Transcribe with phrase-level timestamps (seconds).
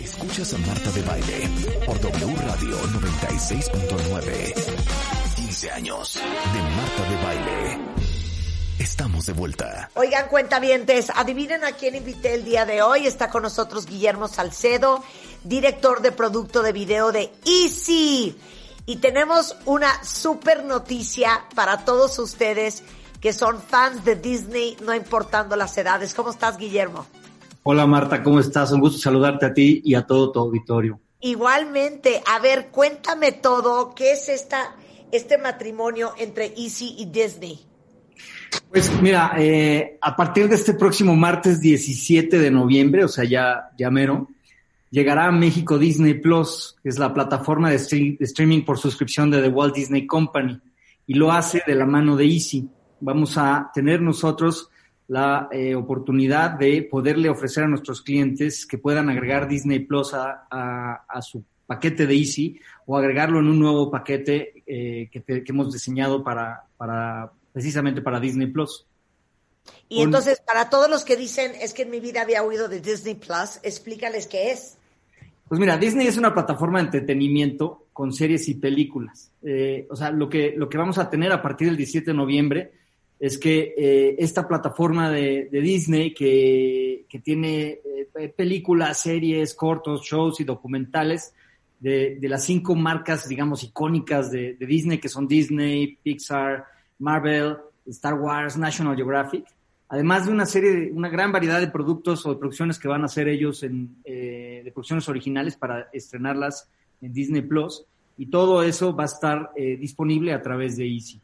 [0.00, 1.48] Escuchas a Marta de Baile
[1.86, 4.54] por W Radio 96.9.
[5.36, 7.78] 15 años de Marta de Baile.
[8.78, 9.90] Estamos de vuelta.
[9.94, 13.06] Oigan, cuentavientes, adivinen a quién invité el día de hoy.
[13.06, 15.02] Está con nosotros Guillermo Salcedo,
[15.44, 18.38] director de producto de video de Easy.
[18.86, 22.82] Y tenemos una super noticia para todos ustedes
[23.20, 26.14] que son fans de Disney, no importando las edades.
[26.14, 27.06] ¿Cómo estás, Guillermo?
[27.72, 28.72] Hola Marta, ¿cómo estás?
[28.72, 30.98] Un gusto saludarte a ti y a todo tu auditorio.
[31.20, 34.74] Igualmente, a ver, cuéntame todo, ¿qué es esta,
[35.12, 37.60] este matrimonio entre Easy y Disney?
[38.70, 43.70] Pues mira, eh, a partir de este próximo martes 17 de noviembre, o sea, ya,
[43.78, 44.26] ya mero,
[44.90, 49.30] llegará a México Disney Plus, que es la plataforma de, stream- de streaming por suscripción
[49.30, 50.60] de The Walt Disney Company,
[51.06, 52.68] y lo hace de la mano de Easy.
[52.98, 54.70] Vamos a tener nosotros
[55.10, 60.46] la eh, oportunidad de poderle ofrecer a nuestros clientes que puedan agregar Disney Plus a,
[60.48, 65.42] a- a su paquete de Easy o agregarlo en un nuevo paquete eh, que, te-
[65.42, 68.86] que hemos diseñado para, para precisamente para Disney Plus.
[69.88, 72.80] Y entonces, para todos los que dicen, es que en mi vida había oído de
[72.80, 74.78] Disney Plus, explícales qué es.
[75.48, 79.32] Pues mira, Disney es una plataforma de entretenimiento con series y películas.
[79.42, 82.16] Eh, o sea, lo que, lo que vamos a tener a partir del 17 de
[82.16, 82.72] noviembre
[83.20, 87.80] es que eh, esta plataforma de, de Disney que, que tiene
[88.18, 91.34] eh, películas, series, cortos, shows y documentales
[91.78, 96.64] de, de las cinco marcas, digamos, icónicas de, de Disney, que son Disney, Pixar,
[96.98, 99.44] Marvel, Star Wars, National Geographic,
[99.88, 103.02] además de una serie, de, una gran variedad de productos o de producciones que van
[103.02, 106.70] a hacer ellos en, eh, de producciones originales para estrenarlas
[107.02, 107.84] en Disney Plus,
[108.16, 111.20] y todo eso va a estar eh, disponible a través de Easy.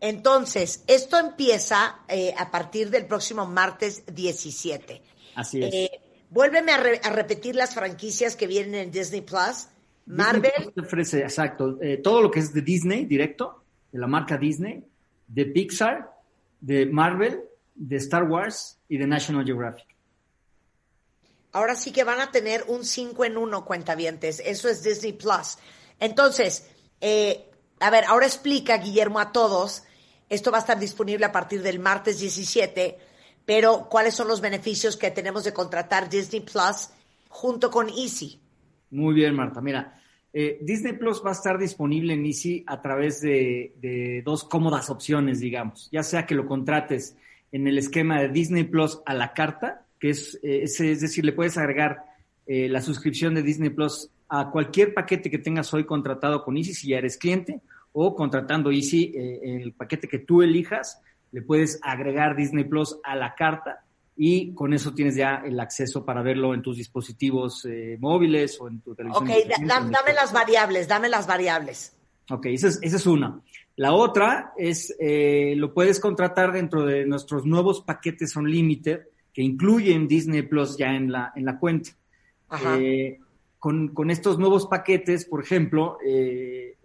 [0.00, 5.02] Entonces, esto empieza eh, a partir del próximo martes 17.
[5.34, 5.74] Así es.
[5.74, 5.90] Eh,
[6.30, 9.66] vuélveme a, re- a repetir las franquicias que vienen en Disney Plus.
[10.06, 13.62] Marvel, Disney Plus ofrece, exacto, eh, todo lo que es de Disney directo,
[13.92, 14.82] de la marca Disney,
[15.28, 16.10] de Pixar,
[16.60, 17.40] de Marvel,
[17.74, 19.86] de Star Wars y de National Geographic.
[21.52, 24.40] ahora sí que van a tener un 5 en 1, cuentavientes.
[24.44, 25.58] Eso es Disney Plus.
[25.98, 26.66] Entonces,
[27.00, 27.44] eh,
[27.80, 29.82] a ver, ahora explica, Guillermo, a todos.
[30.30, 32.96] Esto va a estar disponible a partir del martes 17,
[33.44, 36.90] pero ¿cuáles son los beneficios que tenemos de contratar Disney Plus
[37.28, 38.38] junto con Easy?
[38.90, 39.60] Muy bien, Marta.
[39.60, 40.00] Mira,
[40.32, 45.40] eh, Disney Plus va a estar disponible en Easy a través de, dos cómodas opciones,
[45.40, 45.88] digamos.
[45.90, 47.16] Ya sea que lo contrates
[47.50, 51.24] en el esquema de Disney Plus a la carta, que es, eh, es, es decir,
[51.24, 52.04] le puedes agregar
[52.46, 56.72] eh, la suscripción de Disney Plus a cualquier paquete que tengas hoy contratado con Easy
[56.72, 57.60] si ya eres cliente,
[57.92, 61.00] o contratando Easy eh, el paquete que tú elijas,
[61.32, 63.84] le puedes agregar Disney Plus a la carta
[64.16, 68.68] y con eso tienes ya el acceso para verlo en tus dispositivos eh, móviles o
[68.68, 69.28] en tu televisión.
[69.28, 71.96] Ok, da- dame las variables, dame las variables.
[72.30, 73.40] Ok, esa es, esa es una.
[73.76, 79.00] La otra es, eh, lo puedes contratar dentro de nuestros nuevos paquetes Unlimited
[79.32, 81.90] que incluyen Disney Plus ya en la, en la cuenta.
[82.48, 82.78] Ajá.
[82.78, 83.18] Eh,
[83.58, 86.76] con, con estos nuevos paquetes, por ejemplo, eh,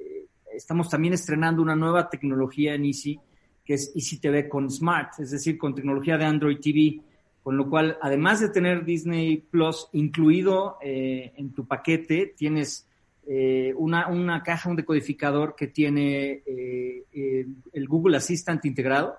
[0.56, 3.20] estamos también estrenando una nueva tecnología en Easy,
[3.64, 7.02] que es Easy TV con Smart, es decir, con tecnología de Android TV,
[7.44, 12.88] con lo cual, además de tener Disney Plus incluido eh, en tu paquete, tienes
[13.28, 19.16] eh, una, una caja, un decodificador que tiene eh, eh, el Google Assistant integrado.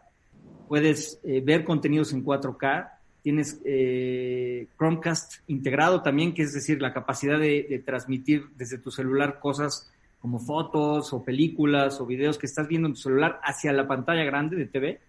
[0.68, 2.90] Puedes eh, ver contenidos en 4K.
[3.22, 8.90] Tienes eh, Chromecast integrado también, que es decir, la capacidad de, de transmitir desde tu
[8.90, 9.90] celular cosas
[10.20, 14.24] como fotos o películas o videos que estás viendo en tu celular hacia la pantalla
[14.24, 15.00] grande de TV.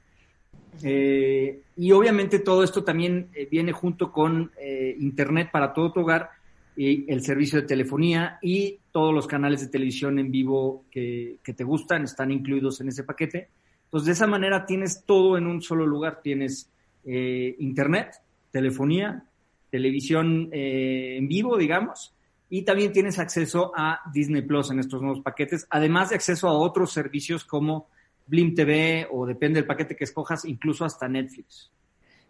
[0.84, 6.02] Eh, y obviamente todo esto también eh, viene junto con eh, Internet para todo tu
[6.02, 6.30] hogar
[6.76, 11.54] y el servicio de telefonía y todos los canales de televisión en vivo que, que
[11.54, 13.50] te gustan están incluidos en ese paquete.
[13.86, 16.20] Entonces, de esa manera tienes todo en un solo lugar.
[16.22, 16.70] Tienes
[17.06, 18.16] eh, Internet,
[18.52, 19.24] telefonía,
[19.72, 22.14] televisión eh, en vivo, digamos,
[22.50, 26.54] y también tienes acceso a Disney Plus en estos nuevos paquetes, además de acceso a
[26.54, 27.90] otros servicios como
[28.26, 31.72] Blim TV o depende del paquete que escojas, incluso hasta Netflix.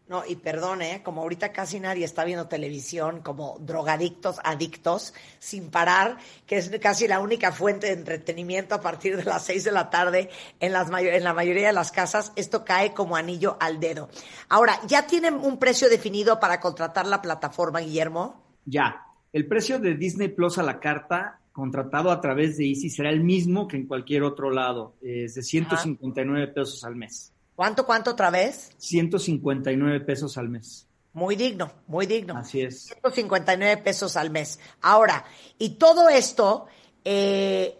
[0.07, 1.03] No, y perdone, ¿eh?
[1.03, 7.09] como ahorita casi nadie está viendo televisión, como drogadictos, adictos, sin parar, que es casi
[7.09, 10.29] la única fuente de entretenimiento a partir de las seis de la tarde
[10.61, 14.07] en, las en la mayoría de las casas, esto cae como anillo al dedo.
[14.47, 18.41] Ahora, ¿ya tienen un precio definido para contratar la plataforma, Guillermo?
[18.63, 19.06] Ya.
[19.33, 23.23] El precio de Disney Plus a la carta contratado a través de Easy será el
[23.23, 27.33] mismo que en cualquier otro lado, es de 159 pesos al mes.
[27.55, 28.69] ¿Cuánto, cuánto otra vez?
[28.77, 30.87] 159 pesos al mes.
[31.13, 32.37] Muy digno, muy digno.
[32.37, 32.83] Así es.
[32.83, 34.59] 159 pesos al mes.
[34.81, 35.25] Ahora,
[35.57, 36.67] y todo esto
[37.03, 37.75] eh,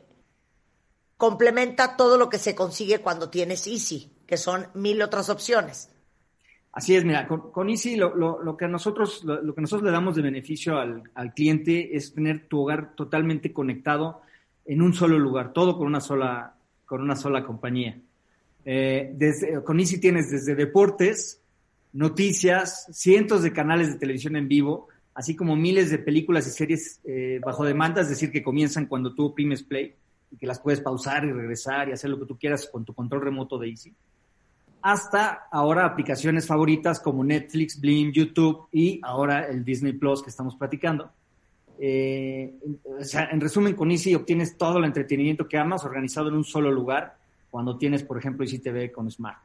[1.17, 5.91] complementa todo lo que se consigue cuando tienes Easy, que son mil otras opciones.
[6.77, 10.77] Así es, mira, con, Easy lo, que nosotros, lo, que nosotros le damos de beneficio
[10.77, 14.21] al, al, cliente es tener tu hogar totalmente conectado
[14.63, 16.53] en un solo lugar, todo con una sola,
[16.85, 17.99] con una sola compañía.
[18.63, 21.41] Eh, desde, con Easy tienes desde deportes,
[21.93, 27.01] noticias, cientos de canales de televisión en vivo, así como miles de películas y series
[27.05, 29.95] eh, bajo demanda, es decir, que comienzan cuando tú oprimes play
[30.29, 32.93] y que las puedes pausar y regresar y hacer lo que tú quieras con tu
[32.93, 33.95] control remoto de Easy.
[34.87, 40.55] Hasta ahora aplicaciones favoritas como Netflix, Blim, YouTube y ahora el Disney Plus que estamos
[40.55, 41.11] platicando.
[41.77, 42.53] Eh,
[42.97, 46.45] o sea, en resumen, con Easy obtienes todo el entretenimiento que amas organizado en un
[46.45, 47.17] solo lugar
[47.51, 49.39] cuando tienes, por ejemplo, ICTV con Smart.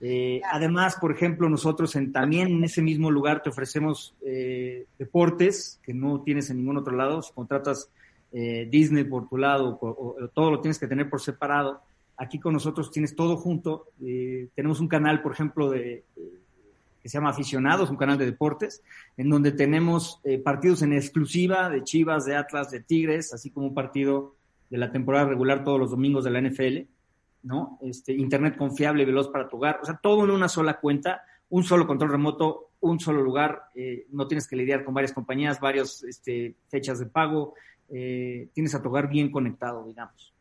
[0.00, 5.78] Eh, además, por ejemplo, nosotros en, también en ese mismo lugar te ofrecemos eh, deportes
[5.82, 7.20] que no tienes en ningún otro lado.
[7.20, 7.90] Si contratas
[8.32, 11.82] eh, Disney por tu lado o, todo lo tienes que tener por separado,
[12.20, 13.88] aquí con nosotros tienes todo junto.
[14.54, 16.04] tenemos un canal, por ejemplo, de,
[17.02, 18.82] que se llama Aficionados, un canal de deportes,
[19.16, 23.74] en donde tenemos partidos en exclusiva de Chivas, de Atlas, de Tigres, así como un
[23.74, 24.34] partido
[24.68, 26.86] de la temporada regular todos los domingos de la NFL.
[27.42, 27.78] ¿no?
[27.82, 31.64] Este, internet confiable, veloz para tu hogar, o sea, todo en una sola cuenta, un
[31.64, 36.02] solo control remoto, un solo lugar, eh, no tienes que lidiar con varias compañías, varias
[36.02, 37.54] este, fechas de pago,
[37.88, 40.32] eh, tienes a tu hogar bien conectado, digamos.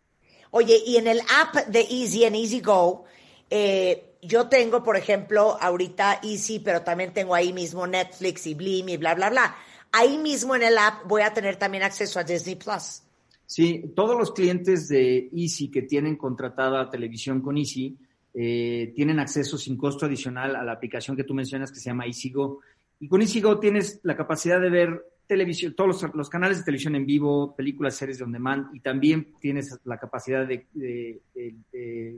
[0.52, 3.06] Oye, y en el app de Easy, en Easy Go,
[3.50, 8.90] eh, yo tengo, por ejemplo, ahorita Easy, pero también tengo ahí mismo Netflix y Blim
[8.90, 9.56] y bla, bla, bla.
[9.92, 13.04] Ahí mismo en el app voy a tener también acceso a Disney Plus.
[13.46, 17.98] Sí, todos los clientes de Easy que tienen contratada televisión con Easy
[18.34, 22.06] eh, tienen acceso sin costo adicional a la aplicación que tú mencionas que se llama
[22.06, 22.60] EasyGo.
[23.00, 27.06] Y con EasyGo tienes la capacidad de ver televisión, todos los, canales de televisión en
[27.06, 30.66] vivo, películas, series de on demand y también tienes la capacidad de,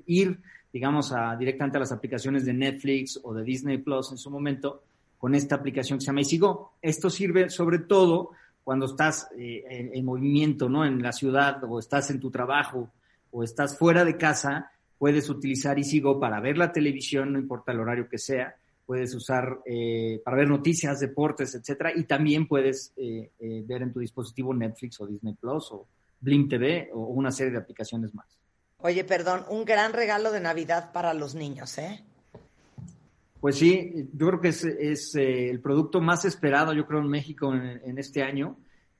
[0.06, 0.40] ir,
[0.72, 4.84] digamos, a, directamente a las aplicaciones de Netflix o de Disney Plus en su momento
[5.18, 6.76] con esta aplicación que se llama EasyGo.
[6.82, 8.32] Esto sirve sobre todo
[8.64, 10.86] cuando estás eh, en, movimiento, ¿no?
[10.86, 12.90] En la ciudad o estás en tu trabajo
[13.32, 17.82] o estás fuera de casa, puedes utilizar EasyGo para ver la televisión, no importa el
[17.82, 18.56] horario que sea,
[18.86, 23.32] puedes usar eh, para ver noticias, deportes, etcétera, y también puedes eh,
[23.66, 25.88] ver en tu dispositivo Netflix o Disney Plus o
[26.20, 28.28] Blim TV o una serie de aplicaciones más.
[28.80, 32.04] Oye, perdón, un gran regalo de Navidad para los niños, ¿eh?
[33.42, 37.54] Pues sí, yo creo que es, eh, el producto más esperado, yo creo, en México
[37.54, 38.56] en, este año.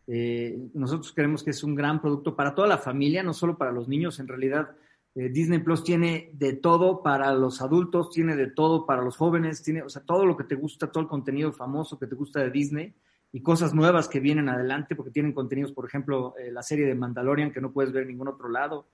[0.08, 3.72] Eh, nosotros creemos que es un gran producto para toda la familia, no solo para
[3.72, 4.20] los niños.
[4.20, 4.72] En realidad,
[5.16, 9.62] eh, Disney Plus tiene de todo para los adultos, tiene de todo para los jóvenes,
[9.64, 12.40] tiene, o sea, todo lo que te gusta, todo el contenido famoso que te gusta
[12.40, 12.94] de Disney
[13.32, 17.52] y cosas nuevas que vienen adelante, porque tienen contenidos, por ejemplo, la serie de Mandalorian
[17.52, 18.88] que no puedes ver en ningún otro lado,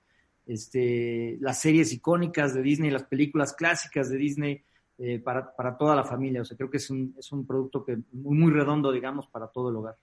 [0.48, 4.64] este, las series icónicas de Disney, las películas clásicas de Disney
[4.98, 6.42] eh, para, para, toda la familia.
[6.42, 9.48] O sea, creo que es un, es un producto que muy, muy redondo, digamos, para
[9.48, 9.96] todo el hogar.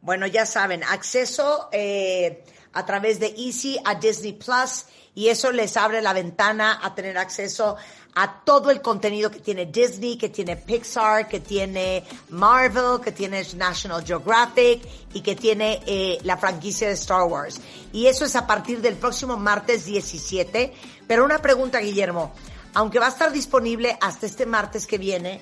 [0.00, 5.76] Bueno, ya saben, acceso eh, a través de Easy a Disney Plus y eso les
[5.76, 7.76] abre la ventana a tener acceso
[8.14, 13.46] a todo el contenido que tiene Disney, que tiene Pixar, que tiene Marvel, que tiene
[13.54, 17.60] National Geographic y que tiene eh, la franquicia de Star Wars.
[17.92, 20.72] Y eso es a partir del próximo martes 17.
[21.06, 22.32] Pero una pregunta, Guillermo
[22.76, 25.40] aunque va a estar disponible hasta este martes que viene,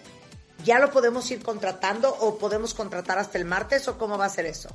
[0.65, 4.31] ¿ya lo podemos ir contratando o podemos contratar hasta el martes o cómo va a
[4.31, 4.71] ser eso?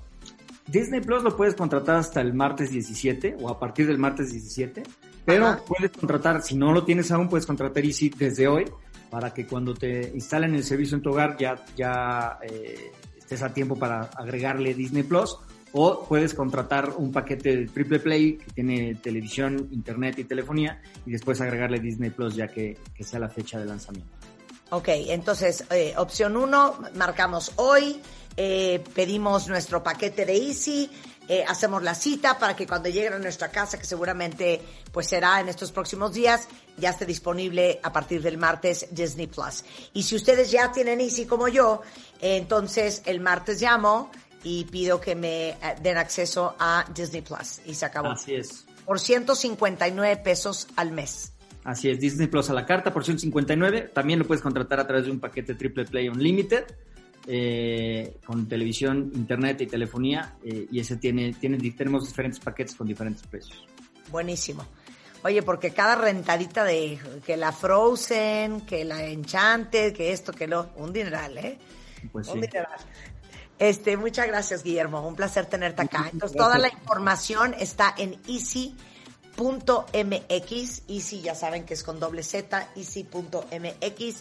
[0.68, 4.84] Disney Plus lo puedes contratar hasta el martes 17 o a partir del martes 17,
[5.26, 8.66] pero puedes contratar, si no lo tienes aún, puedes contratar Easy desde hoy
[9.10, 13.54] para que cuando te instalen el servicio en tu hogar ya, ya eh, estés a
[13.54, 15.38] tiempo para agregarle Disney Plus
[15.72, 21.12] o puedes contratar un paquete de triple play que tiene televisión, internet y telefonía y
[21.12, 24.19] después agregarle Disney Plus ya que, sea la fecha de lanzamiento.
[24.72, 28.02] Ok, entonces, eh, opción uno, marcamos hoy,
[28.38, 30.90] eh, pedimos nuestro paquete de Easy,
[31.32, 34.60] eh, hacemos la cita para que cuando lleguen a nuestra casa, que seguramente
[34.92, 39.64] pues será en estos próximos días, ya esté disponible a partir del martes Disney Plus.
[39.94, 41.84] Y si ustedes ya tienen Easy como yo,
[42.20, 44.10] eh, entonces el martes llamo
[44.44, 47.60] y pido que me eh, den acceso a Disney Plus.
[47.64, 48.10] Y se acabó.
[48.10, 48.66] Así es.
[48.84, 51.34] Por 159 pesos al mes.
[51.70, 53.92] Así es, Disney Plus a la carta por 159.
[53.94, 56.66] También lo puedes contratar a través de un paquete Triple Play Unlimited.
[57.28, 62.88] Eh, con televisión, internet y telefonía, eh, y ese tiene, tiene, tenemos diferentes paquetes con
[62.88, 63.64] diferentes precios.
[64.10, 64.66] Buenísimo.
[65.24, 70.72] Oye, porque cada rentadita de que la Frozen, que la Enchanted, que esto, que lo,
[70.78, 71.60] un dineral, ¿eh?
[72.12, 72.48] Pues un sí.
[72.48, 72.80] dineral.
[73.60, 75.08] Este, muchas gracias, Guillermo.
[75.08, 76.10] Un placer tenerte acá.
[76.12, 76.38] Entonces, gracias.
[76.38, 78.18] toda la información está en
[79.40, 80.82] easy.mx.
[80.88, 84.16] Easy, ya saben que es con doble Z, easy.mx.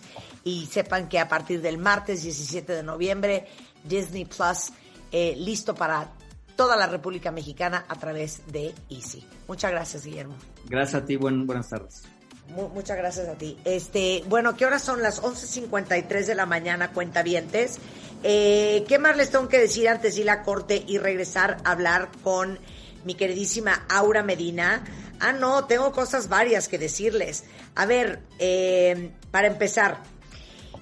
[0.45, 3.47] Y sepan que a partir del martes 17 de noviembre,
[3.85, 4.71] Disney Plus,
[5.13, 6.11] eh, listo para
[6.57, 9.25] toda la República Mexicana a través de Easy.
[9.47, 10.35] Muchas gracias, Guillermo.
[10.67, 12.03] Gracias a ti, buen, buenas tardes.
[12.49, 13.59] Mu- muchas gracias a ti.
[13.65, 15.03] Este, bueno, ¿qué horas son?
[15.03, 17.79] Las 11.53 de la mañana, cuentavientes.
[18.25, 21.71] Eh, ¿Qué más les tengo que decir antes de ir a corte y regresar a
[21.73, 22.59] hablar con
[23.05, 24.85] mi queridísima Aura Medina?
[25.21, 27.45] Ah, no, tengo cosas varias que decirles.
[27.75, 30.03] A ver, eh, para empezar,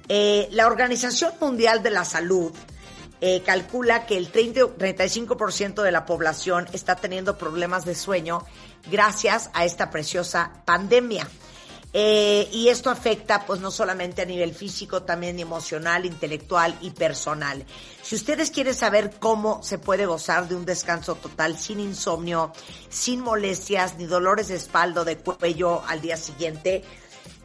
[0.08, 2.52] eh, la Organización Mundial de la Salud
[3.20, 8.44] eh, calcula que el 30 o 35% de la población está teniendo problemas de sueño
[8.90, 11.26] gracias a esta preciosa pandemia.
[11.98, 17.64] Eh, y esto afecta pues no solamente a nivel físico, también emocional, intelectual y personal.
[18.02, 22.52] Si ustedes quieren saber cómo se puede gozar de un descanso total sin insomnio,
[22.90, 26.84] sin molestias ni dolores de espalda de cuello al día siguiente,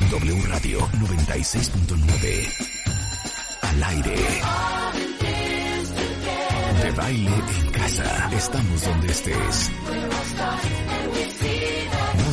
[0.09, 2.47] W Radio 96.9.
[3.61, 4.15] Al aire.
[6.83, 8.29] De baile en casa.
[8.31, 9.71] Estamos donde estés.